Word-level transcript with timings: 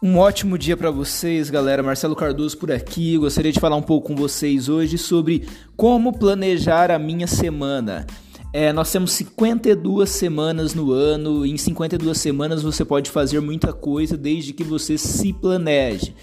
Um 0.00 0.16
ótimo 0.16 0.56
dia 0.56 0.76
para 0.76 0.92
vocês, 0.92 1.50
galera. 1.50 1.82
Marcelo 1.82 2.14
Cardoso 2.14 2.56
por 2.56 2.70
aqui. 2.70 3.18
Gostaria 3.18 3.50
de 3.50 3.58
falar 3.58 3.74
um 3.74 3.82
pouco 3.82 4.06
com 4.06 4.14
vocês 4.14 4.68
hoje 4.68 4.96
sobre 4.96 5.48
como 5.76 6.16
planejar 6.16 6.92
a 6.92 7.00
minha 7.00 7.26
semana. 7.26 8.06
É, 8.52 8.72
nós 8.72 8.92
temos 8.92 9.10
52 9.10 10.08
semanas 10.08 10.72
no 10.72 10.92
ano. 10.92 11.44
E 11.44 11.50
em 11.50 11.56
52 11.56 12.16
semanas 12.16 12.62
você 12.62 12.84
pode 12.84 13.10
fazer 13.10 13.40
muita 13.40 13.72
coisa 13.72 14.16
desde 14.16 14.52
que 14.52 14.62
você 14.62 14.96
se 14.96 15.32
planeje. 15.32 16.14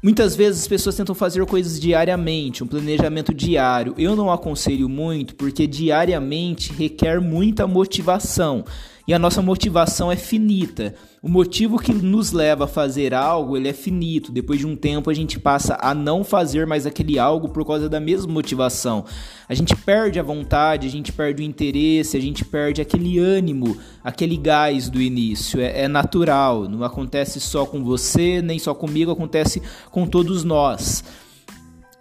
Muitas 0.00 0.36
vezes 0.36 0.60
as 0.60 0.68
pessoas 0.68 0.94
tentam 0.94 1.16
fazer 1.16 1.44
coisas 1.46 1.80
diariamente, 1.80 2.62
um 2.62 2.66
planejamento 2.68 3.34
diário. 3.34 3.92
Eu 3.98 4.14
não 4.14 4.30
aconselho 4.30 4.88
muito 4.88 5.34
porque 5.34 5.66
diariamente 5.66 6.72
requer 6.72 7.20
muita 7.20 7.66
motivação 7.66 8.64
e 9.06 9.12
a 9.12 9.18
nossa 9.18 9.42
motivação 9.42 10.10
é 10.10 10.16
finita. 10.16 10.94
O 11.22 11.28
motivo 11.28 11.78
que 11.78 11.92
nos 11.92 12.32
leva 12.32 12.64
a 12.64 12.68
fazer 12.68 13.12
algo, 13.12 13.56
ele 13.56 13.68
é 13.68 13.72
finito. 13.72 14.32
Depois 14.32 14.58
de 14.58 14.66
um 14.66 14.74
tempo 14.74 15.10
a 15.10 15.14
gente 15.14 15.38
passa 15.38 15.76
a 15.80 15.94
não 15.94 16.24
fazer 16.24 16.66
mais 16.66 16.86
aquele 16.86 17.18
algo 17.18 17.48
por 17.48 17.66
causa 17.66 17.88
da 17.88 18.00
mesma 18.00 18.32
motivação. 18.32 19.04
A 19.48 19.54
gente 19.54 19.76
perde 19.76 20.18
a 20.18 20.22
vontade, 20.22 20.86
a 20.86 20.90
gente 20.90 21.12
perde 21.12 21.42
o 21.42 21.44
interesse, 21.44 22.16
a 22.16 22.20
gente 22.20 22.44
perde 22.44 22.80
aquele 22.80 23.18
ânimo, 23.18 23.76
aquele 24.02 24.36
gás 24.36 24.88
do 24.88 25.00
início. 25.00 25.60
É, 25.60 25.82
é 25.82 25.88
natural, 25.88 26.68
não 26.68 26.82
acontece 26.82 27.40
só 27.40 27.66
com 27.66 27.84
você, 27.84 28.40
nem 28.40 28.58
só 28.58 28.74
comigo, 28.74 29.10
acontece 29.10 29.62
com 29.90 30.06
todos 30.06 30.44
nós. 30.44 31.04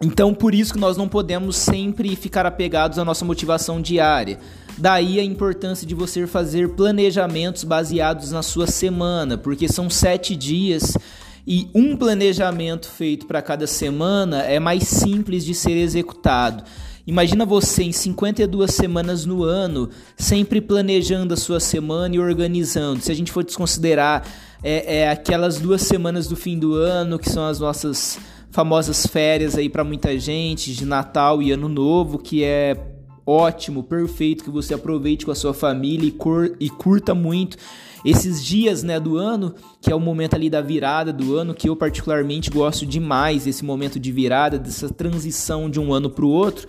Então, 0.01 0.34
por 0.34 0.54
isso 0.54 0.73
que 0.73 0.79
nós 0.79 0.98
não 0.98 1.07
podemos 1.07 1.55
sempre 1.55 2.13
ficar 2.15 2.45
apegados 2.45 2.99
à 2.99 3.05
nossa 3.05 3.23
motivação 3.23 3.81
diária. 3.81 4.38
Daí 4.77 5.20
a 5.20 5.23
importância 5.23 5.86
de 5.86 5.94
você 5.94 6.26
fazer 6.26 6.70
planejamentos 6.70 7.63
baseados 7.63 8.32
na 8.32 8.41
sua 8.41 8.68
semana, 8.68 9.38
porque 9.38 9.68
são 9.68 9.90
sete 9.90 10.35
dias 10.35 10.98
e 11.46 11.70
um 11.76 11.96
planejamento 11.96 12.90
feito 12.90 13.26
para 13.26 13.41
cada 13.41 13.68
semana 13.68 14.44
é 14.44 14.60
mais 14.60 14.84
simples 14.84 15.44
de 15.44 15.54
ser 15.54 15.77
executado. 15.77 16.63
Imagina 17.05 17.46
você 17.46 17.84
em 17.84 17.91
52 17.91 18.71
semanas 18.71 19.26
no 19.26 19.44
ano, 19.44 19.90
sempre 20.16 20.62
planejando 20.62 21.34
a 21.34 21.38
sua 21.38 21.60
semana 21.60 22.16
e 22.16 22.20
organizando. 22.20 23.01
Se 23.01 23.12
a 23.12 23.16
gente 23.16 23.29
for 23.29 23.44
desconsiderar 23.44 24.26
é, 24.63 24.99
é 24.99 25.10
aquelas 25.10 25.60
duas 25.60 25.82
semanas 25.82 26.27
do 26.27 26.38
fim 26.38 26.57
do 26.57 26.76
ano, 26.76 27.20
que 27.20 27.29
são 27.29 27.46
as 27.46 27.60
nossas 27.60 28.18
famosas 28.49 29.05
férias 29.05 29.57
aí 29.57 29.68
para 29.68 29.84
muita 29.84 30.18
gente, 30.18 30.74
de 30.74 30.85
Natal 30.85 31.41
e 31.41 31.51
Ano 31.51 31.68
Novo, 31.68 32.18
que 32.18 32.41
é 32.41 32.93
ótimo, 33.26 33.84
perfeito, 33.84 34.43
que 34.43 34.49
você 34.49 34.74
aproveite 34.74 35.26
com 35.26 35.32
a 35.32 35.35
sua 35.35 35.54
família 35.54 36.07
e, 36.07 36.66
e 36.66 36.70
curta 36.70 37.13
muito 37.13 37.57
esses 38.04 38.43
dias 38.43 38.84
né, 38.84 38.99
do 38.99 39.18
ano, 39.18 39.55
que 39.82 39.91
é 39.91 39.96
o 39.96 39.99
momento 39.99 40.35
ali 40.35 40.49
da 40.49 40.62
virada 40.62 41.13
do 41.13 41.38
ano, 41.38 41.54
que 41.54 41.70
eu 41.70 41.76
particularmente 41.76 42.49
gosto 42.49 42.85
demais 42.85 43.46
desse 43.46 43.63
momento 43.63 43.99
de 43.99 44.12
virada, 44.12 44.60
dessa 44.60 44.90
transição 44.90 45.70
de 45.70 45.79
um 45.79 45.94
ano 45.94 46.10
para 46.10 46.26
o 46.26 46.29
outro. 46.29 46.68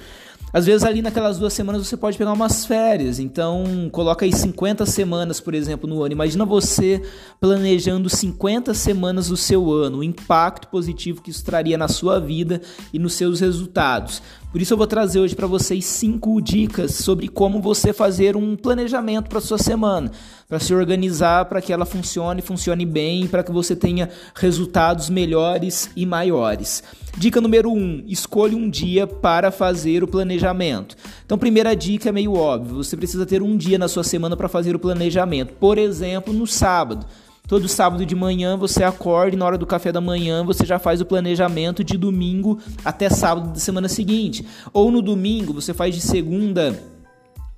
Às 0.55 0.66
vezes 0.66 0.84
ali 0.84 1.02
naquelas 1.02 1.36
duas 1.36 1.52
semanas 1.52 1.84
você 1.84 1.97
pode 1.97 2.16
pegar 2.16 2.33
umas 2.33 2.64
férias, 2.64 3.19
então 3.19 3.64
coloca 3.91 4.24
aí 4.24 4.33
50 4.33 4.86
semanas, 4.86 5.41
por 5.41 5.52
exemplo, 5.52 5.91
no 5.91 6.00
ano. 6.00 6.12
Imagina 6.12 6.44
você 6.44 7.02
planejando 7.41 8.08
50 8.08 8.72
semanas 8.72 9.27
do 9.27 9.36
seu 9.36 9.72
ano, 9.72 9.98
o 9.98 10.05
impacto 10.05 10.69
positivo 10.69 11.20
que 11.20 11.32
isso 11.32 11.44
traria 11.44 11.77
na 11.77 11.88
sua 11.88 12.20
vida 12.20 12.60
e 12.92 13.00
nos 13.00 13.14
seus 13.14 13.41
resultados. 13.41 14.22
Por 14.52 14.62
isso 14.62 14.72
eu 14.72 14.78
vou 14.78 14.86
trazer 14.86 15.19
hoje 15.19 15.34
para 15.34 15.48
vocês 15.48 15.84
cinco 15.86 16.41
dicas 16.41 16.94
sobre 16.94 17.27
como 17.27 17.60
você 17.60 17.92
fazer 17.92 18.36
um 18.36 18.55
planejamento 18.55 19.28
para 19.28 19.41
sua 19.41 19.58
semana, 19.58 20.12
para 20.48 20.60
se 20.60 20.72
organizar 20.72 21.47
para 21.47 21.60
que 21.60 21.72
ela 21.72 21.84
funcione, 21.84 22.41
funcione 22.41 22.86
bem, 22.86 23.27
para 23.27 23.42
que 23.42 23.50
você 23.50 23.75
tenha 23.75 24.09
resultados 24.36 25.10
melhores 25.10 25.91
e 25.97 26.06
maiores. 26.06 26.84
Dica 27.16 27.41
número 27.41 27.70
1: 27.70 27.76
um, 27.76 28.04
escolha 28.06 28.56
um 28.56 28.69
dia 28.69 29.06
para 29.06 29.50
fazer 29.50 30.02
o 30.02 30.08
planejamento. 30.08 30.97
Então, 31.25 31.38
primeira 31.38 31.75
dica 31.75 32.08
é 32.08 32.12
meio 32.12 32.34
óbvio: 32.34 32.76
você 32.82 32.97
precisa 32.97 33.25
ter 33.25 33.42
um 33.42 33.56
dia 33.56 33.78
na 33.78 33.88
sua 33.88 34.02
semana 34.02 34.36
para 34.36 34.48
fazer 34.48 34.75
o 34.75 34.78
planejamento. 34.78 35.54
Por 35.54 35.78
exemplo, 35.78 36.32
no 36.32 36.47
sábado. 36.47 37.06
Todo 37.47 37.69
sábado 37.69 38.06
de 38.06 38.14
manhã 38.14 38.56
você 38.56 38.82
acorda 38.82 39.36
e 39.36 39.38
na 39.38 39.44
hora 39.44 39.58
do 39.58 39.66
café 39.66 39.92
da 39.92 40.00
manhã 40.00 40.42
você 40.42 40.64
já 40.64 40.78
faz 40.78 41.03
o 41.03 41.04
planejamento 41.04 41.84
de 41.84 41.98
domingo 41.98 42.58
até 42.82 43.10
sábado 43.10 43.53
da 43.53 43.58
semana 43.58 43.86
seguinte. 43.86 44.47
Ou 44.72 44.91
no 44.91 45.03
domingo 45.03 45.53
você 45.53 45.74
faz 45.74 45.94
de 45.94 46.00
segunda 46.00 46.74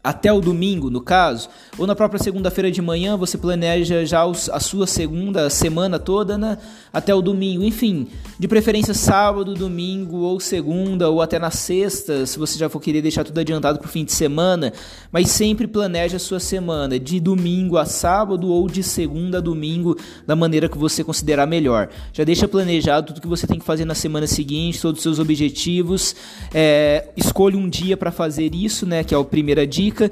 até 0.06 0.32
o 0.32 0.40
domingo, 0.40 0.88
no 0.88 1.00
caso, 1.00 1.48
ou 1.76 1.84
na 1.84 1.96
própria 1.96 2.22
segunda-feira 2.22 2.70
de 2.70 2.80
manhã 2.80 3.16
você 3.16 3.36
planeja 3.36 4.06
já 4.06 4.22
a 4.22 4.60
sua 4.60 4.86
segunda 4.86 5.50
semana 5.50 5.98
toda, 5.98 6.38
né? 6.38 6.58
Até 6.92 7.12
o 7.12 7.20
domingo, 7.20 7.64
enfim, 7.64 8.06
de 8.38 8.46
preferência 8.46 8.94
sábado, 8.94 9.52
domingo 9.52 10.18
ou 10.18 10.38
segunda 10.38 11.10
ou 11.10 11.20
até 11.20 11.40
na 11.40 11.50
sexta, 11.50 12.24
se 12.24 12.38
você 12.38 12.56
já 12.56 12.68
for 12.68 12.78
querer 12.78 13.02
deixar 13.02 13.24
tudo 13.24 13.40
adiantado 13.40 13.80
para 13.80 13.88
o 13.88 13.90
fim 13.90 14.04
de 14.04 14.12
semana, 14.12 14.72
mas 15.10 15.28
sempre 15.28 15.66
planeje 15.66 16.14
a 16.14 16.20
sua 16.20 16.38
semana 16.38 17.00
de 17.00 17.18
domingo 17.18 17.76
a 17.76 17.84
sábado 17.84 18.48
ou 18.48 18.68
de 18.68 18.84
segunda 18.84 19.38
a 19.38 19.40
domingo 19.40 19.98
da 20.24 20.36
maneira 20.36 20.68
que 20.68 20.78
você 20.78 21.02
considerar 21.02 21.46
melhor. 21.46 21.88
Já 22.12 22.22
deixa 22.22 22.46
planejado 22.46 23.08
tudo 23.08 23.20
que 23.20 23.26
você 23.26 23.44
tem 23.44 23.58
que 23.58 23.64
fazer 23.64 23.84
na 23.84 23.94
semana 23.94 24.28
seguinte, 24.28 24.80
todos 24.80 25.00
os 25.00 25.02
seus 25.02 25.18
objetivos, 25.18 26.14
é, 26.54 27.08
escolha 27.16 27.58
um 27.58 27.68
dia 27.68 27.96
para 27.96 28.12
fazer 28.12 28.54
isso, 28.54 28.86
né? 28.86 29.02
Que 29.02 29.12
é 29.12 29.18
a 29.18 29.24
primeira 29.24 29.66
dica 29.66 29.95
dica. 29.96 30.10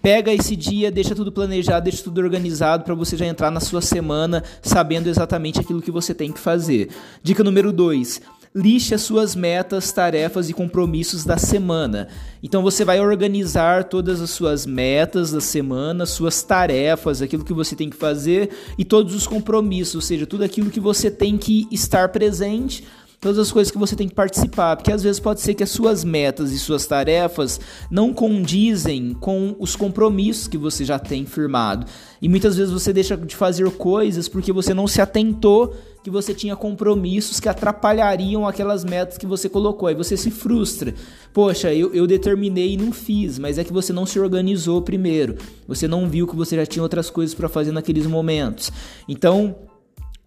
Pega 0.00 0.32
esse 0.32 0.54
dia, 0.54 0.90
deixa 0.90 1.14
tudo 1.14 1.30
planejado, 1.30 1.84
deixa 1.84 2.02
tudo 2.02 2.18
organizado 2.18 2.84
para 2.84 2.94
você 2.94 3.16
já 3.16 3.26
entrar 3.26 3.50
na 3.50 3.60
sua 3.60 3.82
semana 3.82 4.44
sabendo 4.62 5.08
exatamente 5.08 5.60
aquilo 5.60 5.82
que 5.82 5.90
você 5.90 6.14
tem 6.14 6.32
que 6.32 6.38
fazer. 6.38 6.88
Dica 7.22 7.44
número 7.44 7.72
2 7.72 8.22
liste 8.54 8.94
as 8.94 9.02
suas 9.02 9.36
metas, 9.36 9.92
tarefas 9.92 10.48
e 10.48 10.54
compromissos 10.54 11.22
da 11.22 11.36
semana. 11.36 12.08
Então 12.42 12.62
você 12.62 12.82
vai 12.82 12.98
organizar 12.98 13.84
todas 13.84 14.22
as 14.22 14.30
suas 14.30 14.64
metas 14.64 15.30
da 15.30 15.40
semana, 15.40 16.06
suas 16.06 16.42
tarefas, 16.42 17.20
aquilo 17.20 17.44
que 17.44 17.52
você 17.52 17.76
tem 17.76 17.90
que 17.90 17.96
fazer 17.96 18.50
e 18.78 18.84
todos 18.86 19.14
os 19.14 19.26
compromissos, 19.26 19.96
ou 19.96 20.00
seja, 20.00 20.26
tudo 20.26 20.44
aquilo 20.44 20.70
que 20.70 20.80
você 20.80 21.10
tem 21.10 21.36
que 21.36 21.68
estar 21.70 22.08
presente 22.08 22.84
todas 23.20 23.38
as 23.38 23.50
coisas 23.50 23.70
que 23.70 23.78
você 23.78 23.96
tem 23.96 24.08
que 24.08 24.14
participar, 24.14 24.76
porque 24.76 24.92
às 24.92 25.02
vezes 25.02 25.18
pode 25.18 25.40
ser 25.40 25.54
que 25.54 25.62
as 25.62 25.70
suas 25.70 26.04
metas 26.04 26.52
e 26.52 26.58
suas 26.58 26.86
tarefas 26.86 27.60
não 27.90 28.12
condizem 28.12 29.12
com 29.14 29.56
os 29.58 29.74
compromissos 29.74 30.46
que 30.46 30.58
você 30.58 30.84
já 30.84 30.98
tem 30.98 31.26
firmado. 31.26 31.86
E 32.22 32.28
muitas 32.28 32.56
vezes 32.56 32.72
você 32.72 32.92
deixa 32.92 33.16
de 33.16 33.34
fazer 33.34 33.68
coisas 33.72 34.28
porque 34.28 34.52
você 34.52 34.72
não 34.72 34.86
se 34.86 35.00
atentou 35.00 35.74
que 36.02 36.10
você 36.10 36.32
tinha 36.32 36.56
compromissos 36.56 37.40
que 37.40 37.48
atrapalhariam 37.48 38.46
aquelas 38.46 38.84
metas 38.84 39.18
que 39.18 39.26
você 39.26 39.48
colocou. 39.48 39.88
Aí 39.88 39.94
você 39.94 40.16
se 40.16 40.30
frustra. 40.30 40.94
Poxa, 41.34 41.74
eu, 41.74 41.92
eu 41.92 42.06
determinei 42.06 42.72
e 42.72 42.76
não 42.76 42.92
fiz, 42.92 43.38
mas 43.38 43.58
é 43.58 43.64
que 43.64 43.72
você 43.72 43.92
não 43.92 44.06
se 44.06 44.18
organizou 44.18 44.80
primeiro. 44.80 45.36
Você 45.66 45.86
não 45.86 46.08
viu 46.08 46.26
que 46.26 46.36
você 46.36 46.56
já 46.56 46.64
tinha 46.64 46.82
outras 46.82 47.10
coisas 47.10 47.34
para 47.34 47.48
fazer 47.48 47.72
naqueles 47.72 48.06
momentos. 48.06 48.72
Então, 49.08 49.56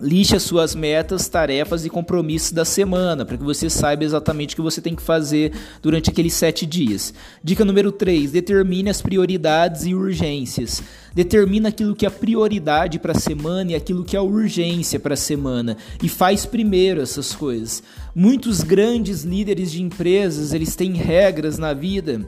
Liste 0.01 0.35
as 0.35 0.41
suas 0.41 0.73
metas, 0.73 1.29
tarefas 1.29 1.85
e 1.85 1.89
compromissos 1.89 2.51
da 2.51 2.66
semana, 2.66 3.23
para 3.23 3.38
que 3.38 3.44
você 3.44 3.69
saiba 3.69 4.03
exatamente 4.03 4.53
o 4.53 4.56
que 4.56 4.62
você 4.62 4.81
tem 4.81 4.95
que 4.95 5.01
fazer 5.01 5.53
durante 5.79 6.09
aqueles 6.09 6.34
sete 6.34 6.66
dias. 6.66 7.13
Dica 7.44 7.63
número 7.63 7.91
3: 7.91 8.31
determine 8.31 8.89
as 8.89 9.00
prioridades 9.00 9.85
e 9.85 9.94
urgências. 9.94 10.81
Determina 11.13 11.69
aquilo 11.69 11.95
que 11.95 12.07
é 12.07 12.09
prioridade 12.09 12.97
para 12.97 13.12
a 13.12 13.19
semana 13.19 13.73
e 13.73 13.75
aquilo 13.75 14.03
que 14.03 14.17
é 14.17 14.22
urgência 14.22 15.00
para 15.00 15.13
a 15.13 15.17
semana. 15.17 15.78
E 16.01 16.09
faz 16.09 16.47
primeiro 16.47 17.00
essas 17.00 17.35
coisas. 17.35 17.83
Muitos 18.16 18.62
grandes 18.62 19.22
líderes 19.22 19.72
de 19.72 19.83
empresas, 19.83 20.51
eles 20.51 20.75
têm 20.75 20.94
regras 20.94 21.59
na 21.59 21.73
vida 21.73 22.25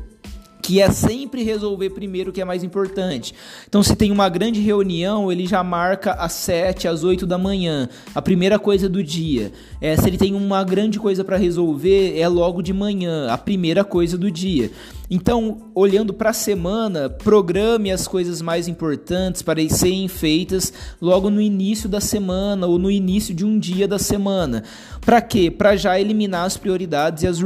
que 0.63 0.81
é 0.81 0.89
sempre 0.89 1.43
resolver 1.43 1.89
primeiro 1.89 2.29
o 2.29 2.33
que 2.33 2.39
é 2.39 2.45
mais 2.45 2.63
importante. 2.63 3.35
Então, 3.67 3.83
se 3.83 3.97
tem 3.97 4.11
uma 4.11 4.29
grande 4.29 4.61
reunião, 4.61 5.29
ele 5.29 5.45
já 5.45 5.61
marca 5.61 6.13
às 6.13 6.31
7, 6.31 6.87
às 6.87 7.03
8 7.03 7.27
da 7.27 7.37
manhã, 7.37 7.89
a 8.15 8.21
primeira 8.21 8.57
coisa 8.57 8.87
do 8.87 9.03
dia. 9.03 9.51
É, 9.81 9.97
se 9.97 10.07
ele 10.07 10.17
tem 10.17 10.33
uma 10.33 10.63
grande 10.63 10.97
coisa 10.97 11.21
para 11.21 11.35
resolver, 11.35 12.17
é 12.17 12.25
logo 12.29 12.61
de 12.61 12.71
manhã, 12.71 13.27
a 13.29 13.37
primeira 13.37 13.83
coisa 13.83 14.17
do 14.17 14.31
dia. 14.31 14.71
Então, 15.11 15.63
olhando 15.75 16.13
para 16.13 16.29
a 16.29 16.33
semana, 16.33 17.09
programe 17.09 17.91
as 17.91 18.07
coisas 18.07 18.41
mais 18.41 18.69
importantes 18.69 19.41
para 19.41 19.67
serem 19.67 20.07
feitas 20.07 20.71
logo 21.01 21.29
no 21.29 21.41
início 21.41 21.89
da 21.89 21.99
semana 21.99 22.67
ou 22.67 22.79
no 22.79 22.89
início 22.89 23.35
de 23.35 23.45
um 23.45 23.59
dia 23.59 23.85
da 23.85 23.99
semana. 23.99 24.63
Para 25.01 25.21
quê? 25.21 25.51
Para 25.51 25.75
já 25.75 25.99
eliminar 25.99 26.45
as 26.45 26.55
prioridades 26.55 27.23
e 27.23 27.27
as, 27.27 27.37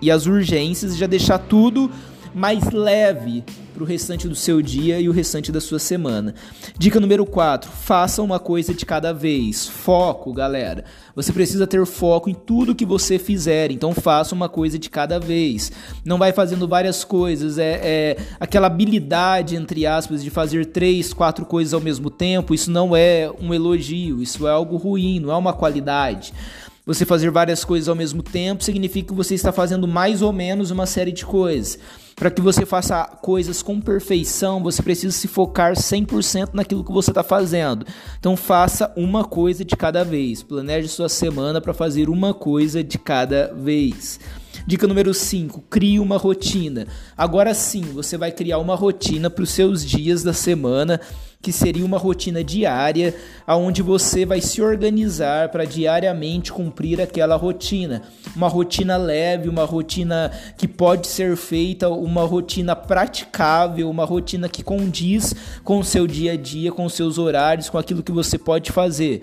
e 0.00 0.10
as 0.10 0.26
urgências 0.26 0.96
já 0.96 1.06
deixar 1.06 1.38
tudo 1.38 1.90
mais 2.36 2.70
leve 2.70 3.42
para 3.72 3.82
o 3.82 3.86
restante 3.86 4.28
do 4.28 4.34
seu 4.34 4.60
dia 4.60 5.00
e 5.00 5.08
o 5.08 5.12
restante 5.12 5.50
da 5.50 5.58
sua 5.58 5.78
semana. 5.78 6.34
Dica 6.76 7.00
número 7.00 7.24
4: 7.24 7.70
faça 7.70 8.22
uma 8.22 8.38
coisa 8.38 8.74
de 8.74 8.84
cada 8.84 9.14
vez. 9.14 9.66
Foco, 9.66 10.34
galera. 10.34 10.84
Você 11.14 11.32
precisa 11.32 11.66
ter 11.66 11.84
foco 11.86 12.28
em 12.28 12.34
tudo 12.34 12.74
que 12.74 12.84
você 12.84 13.18
fizer, 13.18 13.70
então 13.70 13.94
faça 13.94 14.34
uma 14.34 14.50
coisa 14.50 14.78
de 14.78 14.90
cada 14.90 15.18
vez. 15.18 15.72
Não 16.04 16.18
vai 16.18 16.30
fazendo 16.30 16.68
várias 16.68 17.04
coisas, 17.04 17.56
é, 17.56 17.80
é 17.82 18.16
aquela 18.38 18.66
habilidade, 18.66 19.56
entre 19.56 19.86
aspas, 19.86 20.22
de 20.22 20.28
fazer 20.28 20.66
três, 20.66 21.14
quatro 21.14 21.46
coisas 21.46 21.72
ao 21.72 21.80
mesmo 21.80 22.10
tempo. 22.10 22.54
Isso 22.54 22.70
não 22.70 22.94
é 22.94 23.30
um 23.40 23.54
elogio, 23.54 24.20
isso 24.22 24.46
é 24.46 24.50
algo 24.50 24.76
ruim, 24.76 25.20
não 25.20 25.32
é 25.32 25.36
uma 25.36 25.54
qualidade. 25.54 26.34
Você 26.86 27.04
fazer 27.04 27.32
várias 27.32 27.64
coisas 27.64 27.88
ao 27.88 27.96
mesmo 27.96 28.22
tempo 28.22 28.62
significa 28.62 29.08
que 29.08 29.14
você 29.14 29.34
está 29.34 29.50
fazendo 29.50 29.88
mais 29.88 30.22
ou 30.22 30.32
menos 30.32 30.70
uma 30.70 30.86
série 30.86 31.10
de 31.10 31.26
coisas. 31.26 31.76
Para 32.14 32.30
que 32.30 32.40
você 32.40 32.64
faça 32.64 33.04
coisas 33.20 33.60
com 33.60 33.80
perfeição, 33.80 34.62
você 34.62 34.80
precisa 34.84 35.12
se 35.12 35.26
focar 35.26 35.72
100% 35.72 36.50
naquilo 36.52 36.84
que 36.84 36.92
você 36.92 37.10
está 37.10 37.24
fazendo. 37.24 37.84
Então 38.20 38.36
faça 38.36 38.92
uma 38.96 39.24
coisa 39.24 39.64
de 39.64 39.74
cada 39.74 40.04
vez. 40.04 40.44
Planeje 40.44 40.86
sua 40.86 41.08
semana 41.08 41.60
para 41.60 41.74
fazer 41.74 42.08
uma 42.08 42.32
coisa 42.32 42.84
de 42.84 42.98
cada 42.98 43.52
vez. 43.52 44.20
Dica 44.64 44.86
número 44.86 45.12
5: 45.12 45.64
crie 45.68 45.98
uma 45.98 46.16
rotina. 46.16 46.86
Agora 47.16 47.52
sim, 47.52 47.82
você 47.82 48.16
vai 48.16 48.30
criar 48.30 48.58
uma 48.58 48.76
rotina 48.76 49.28
para 49.28 49.42
os 49.42 49.50
seus 49.50 49.84
dias 49.84 50.22
da 50.22 50.32
semana, 50.32 51.00
que 51.40 51.52
seria 51.52 51.84
uma 51.84 51.98
rotina 51.98 52.42
diária, 52.42 53.14
aonde 53.46 53.82
você 53.82 54.26
vai 54.26 54.40
se 54.40 54.60
organizar 54.60 55.48
para 55.50 55.64
diariamente 55.64 56.52
cumprir 56.52 57.00
aquela 57.00 57.36
rotina. 57.36 58.02
Uma 58.34 58.48
rotina 58.48 58.96
leve, 58.96 59.48
uma 59.48 59.64
rotina 59.64 60.32
que 60.56 60.66
pode 60.66 61.06
ser 61.06 61.36
feita, 61.36 61.88
uma 61.88 62.24
rotina 62.24 62.74
praticável, 62.74 63.88
uma 63.88 64.04
rotina 64.04 64.48
que 64.48 64.62
condiz 64.62 65.34
com 65.62 65.78
o 65.78 65.84
seu 65.84 66.06
dia 66.06 66.32
a 66.32 66.36
dia, 66.36 66.72
com 66.72 66.84
os 66.84 66.94
seus 66.94 67.18
horários, 67.18 67.70
com 67.70 67.78
aquilo 67.78 68.02
que 68.02 68.12
você 68.12 68.36
pode 68.36 68.72
fazer. 68.72 69.22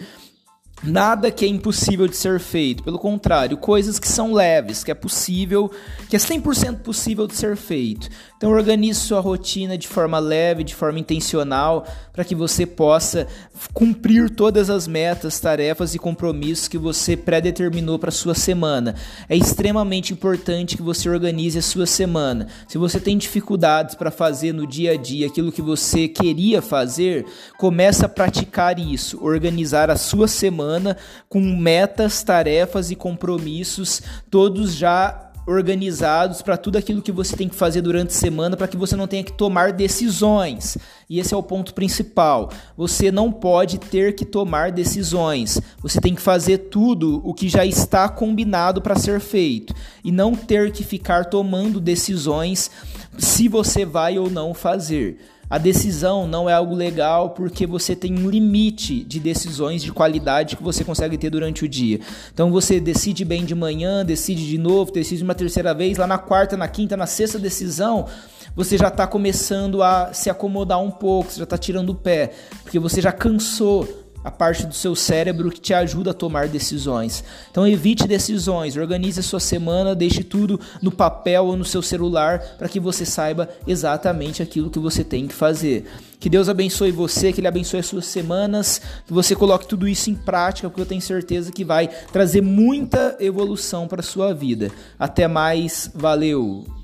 Nada 0.83 1.31
que 1.31 1.45
é 1.45 1.47
impossível 1.47 2.09
de 2.09 2.18
ser 2.18 2.41
feito, 2.41 2.83
pelo 2.83 3.00
contrário, 3.00 3.56
coisas 3.56 3.97
que 3.97 4.07
são 4.07 4.33
leves, 4.33 4.83
que 4.83 4.91
é 4.91 4.94
possível, 4.94 5.71
que 6.09 6.15
é 6.18 6.19
100% 6.19 6.80
possível 6.80 7.25
de 7.25 7.35
ser 7.35 7.56
feito. 7.56 8.09
Então 8.35 8.51
organize 8.51 9.00
sua 9.00 9.21
rotina 9.21 9.77
de 9.77 9.88
forma 9.88 10.19
leve, 10.19 10.62
de 10.62 10.75
forma 10.75 11.00
intencional, 11.00 11.88
para 12.12 12.25
que 12.25 12.35
você 12.35 12.65
possa 12.65 13.25
cumprir 13.74 14.30
todas 14.30 14.69
as 14.69 14.85
metas, 14.85 15.39
tarefas 15.39 15.95
e 15.95 16.00
compromissos 16.00 16.68
que 16.68 16.77
você 16.77 17.15
predeterminou 17.15 17.97
para 17.97 18.12
sua 18.12 18.35
semana. 18.35 18.95
É 19.30 19.38
extremamente 19.38 20.12
importante 20.12 20.75
que 20.75 20.83
você 20.83 21.07
organize 21.07 21.57
a 21.57 21.62
sua 21.62 21.85
semana. 21.85 22.47
Se 22.68 22.77
você 22.77 23.00
tem 23.00 23.18
dificuldades 23.18 23.95
para 23.95 24.12
fazer 24.12 24.51
no 24.51 24.68
dia 24.68 24.91
a 24.91 24.97
dia 24.97 25.27
aquilo 25.27 25.50
que 25.50 25.62
você 25.62 26.09
queria 26.09 26.62
fazer, 26.62 27.25
comece 27.57 28.03
a 28.03 28.09
praticar 28.09 28.77
isso, 28.77 29.24
organizar 29.24 29.89
a 29.89 29.95
sua 29.95 30.27
semana 30.74 30.98
com 31.30 31.40
metas, 31.40 32.24
tarefas 32.24 32.90
e 32.90 32.96
compromissos 32.96 34.02
todos 34.30 34.74
já 34.74 35.30
organizados 35.46 36.42
para 36.42 36.56
tudo 36.56 36.78
aquilo 36.78 37.02
que 37.02 37.12
você 37.12 37.36
tem 37.36 37.50
que 37.50 37.56
fazer 37.56 37.81
durante 37.81 38.12
a 38.12 38.18
semana 38.18 38.56
para 38.56 38.68
que 38.68 38.78
você 38.78 38.96
não 38.96 39.08
tenha 39.08 39.25
que 39.25 39.34
tomar 39.34 39.74
decisões. 39.74 40.78
E 41.10 41.20
esse 41.20 41.34
é 41.34 41.38
o 41.38 41.44
ponto 41.44 41.74
principal. 41.74 42.50
Você 42.78 43.12
não 43.12 43.30
pode 43.30 43.78
ter 43.78 44.16
que 44.16 44.24
tomar 44.24 44.72
decisões. 44.72 45.60
Você 45.81 46.00
tem 46.00 46.16
que 46.16 46.22
fazer 46.22 46.70
tudo 46.70 47.22
o 47.26 47.34
que 47.34 47.50
já 47.50 47.66
está 47.66 48.08
combinado 48.08 48.81
para 48.81 48.96
ser 48.96 49.19
feito 49.19 49.76
e 50.02 50.14
não 50.14 50.34
ter 50.34 50.72
que 50.72 50.84
ficar 50.84 51.26
tomando 51.26 51.81
decisões 51.81 52.72
se 53.18 53.50
você 53.50 53.86
vai 53.86 54.18
ou 54.18 54.30
não 54.30 54.54
fazer. 54.54 55.19
A 55.54 55.60
decisão 55.60 56.26
não 56.26 56.50
é 56.50 56.54
algo 56.54 56.74
legal 56.74 57.30
porque 57.30 57.68
você 57.68 57.96
tem 57.96 58.18
um 58.18 58.28
limite 58.28 59.04
de 59.04 59.20
decisões 59.20 59.84
de 59.84 59.92
qualidade 59.92 60.56
que 60.56 60.64
você 60.64 60.84
consegue 60.84 61.16
ter 61.16 61.30
durante 61.30 61.64
o 61.64 61.70
dia. 61.70 62.00
Então 62.34 62.52
você 62.52 62.80
decide 62.80 63.24
bem 63.24 63.46
de 63.46 63.54
manhã, 63.54 64.04
decide 64.04 64.50
de 64.50 64.58
novo, 64.58 64.92
decide 64.92 65.22
uma 65.22 65.36
terceira 65.36 65.72
vez, 65.72 66.00
lá 66.00 66.08
na 66.08 66.18
quarta, 66.18 66.58
na 66.58 66.68
quinta, 66.68 66.98
na 66.98 67.06
sexta 67.06 67.38
decisão, 67.38 68.08
você 68.56 68.80
já 68.80 68.88
está 68.88 69.06
começando 69.06 69.84
a 69.84 70.12
se 70.12 70.28
acomodar 70.28 70.82
um 70.82 70.90
pouco, 70.90 71.32
você 71.32 71.38
já 71.38 71.44
está 71.44 71.56
tirando 71.56 71.92
o 71.92 71.96
pé, 71.96 72.32
porque 72.64 72.80
você 72.80 73.00
já 73.00 73.12
cansou 73.12 73.88
a 74.24 74.31
parte 74.31 74.66
do 74.66 74.74
seu 74.74 74.96
cérebro 74.96 75.52
que 75.52 75.60
te 75.60 75.74
ajuda 75.74 76.12
a 76.12 76.14
tomar 76.14 76.48
decisões. 76.48 77.24
Então 77.52 77.68
evite 77.68 78.08
decisões, 78.08 78.78
organize 78.78 79.20
a 79.20 79.24
sua 79.24 79.40
semana, 79.40 79.96
deixe 79.96 80.24
tudo 80.24 80.60
no 80.81 80.92
papel 80.92 81.46
ou 81.46 81.58
no 81.58 81.66
seu 81.66 81.81
celular 81.81 82.40
para 82.58 82.70
que 82.70 82.80
você 82.80 83.06
saiba 83.06 83.50
exatamente 83.68 84.42
aquilo 84.42 84.70
que 84.70 84.80
você 84.80 85.04
tem 85.04 85.28
que 85.28 85.34
fazer. 85.34 85.86
Que 86.20 86.30
Deus 86.30 86.48
abençoe 86.48 86.92
você, 86.92 87.34
que 87.34 87.42
Ele 87.42 87.48
abençoe 87.48 87.81
as 87.81 87.86
suas 87.86 88.06
semanas, 88.06 88.81
que 89.06 89.12
você 89.12 89.36
coloque 89.36 89.68
tudo 89.68 89.88
isso 89.88 90.10
em 90.10 90.16
prática, 90.16 90.69
porque 90.69 90.81
eu 90.81 90.86
tenho 90.86 91.02
certeza 91.02 91.52
que 91.52 91.66
vai 91.66 91.88
trazer 91.88 92.42
muita 92.42 93.18
evolução 93.19 93.88
para 93.88 94.00
a 94.00 94.04
sua 94.04 94.34
vida. 94.34 94.72
Até 94.98 95.28
mais, 95.28 95.92
valeu! 95.94 96.82